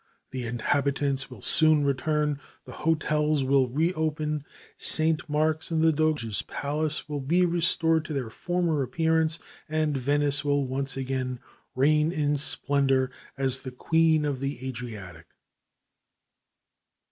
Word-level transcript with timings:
The 0.31 0.47
inhabitants 0.47 1.29
will 1.29 1.43
soon 1.43 1.85
return, 1.85 2.39
the 2.65 2.71
hotels 2.71 3.43
will 3.43 3.67
reopen, 3.69 4.43
St. 4.75 5.29
Mark's 5.29 5.69
and 5.69 5.83
the 5.83 5.91
Doges' 5.91 6.41
Palace 6.41 7.07
will 7.07 7.19
be 7.21 7.45
restored 7.45 8.03
to 8.05 8.13
their 8.13 8.31
former 8.31 8.81
appearance, 8.81 9.37
and 9.69 9.95
Venice 9.95 10.43
will 10.43 10.65
once 10.65 10.97
again 10.97 11.39
reign 11.75 12.11
in 12.11 12.39
splendor 12.39 13.11
as 13.37 13.61
the 13.61 13.69
Queen 13.69 14.25
of 14.25 14.39
the 14.39 14.67
Adriatic. 14.67 15.27